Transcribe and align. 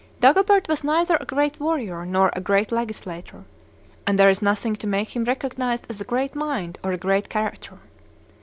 Dagobert 0.19 0.67
was 0.67 0.83
neither 0.83 1.15
a 1.21 1.25
great 1.25 1.59
warrior 1.59 2.07
nor 2.07 2.31
a 2.33 2.41
great 2.41 2.71
legislator, 2.71 3.43
and 4.07 4.17
there 4.17 4.31
is 4.31 4.41
nothing 4.41 4.75
to 4.77 4.87
make 4.87 5.15
him 5.15 5.25
recognized 5.25 5.85
as 5.91 6.01
a 6.01 6.05
great 6.05 6.33
mind 6.33 6.79
or 6.83 6.91
a 6.91 6.97
great 6.97 7.29
character. 7.29 7.77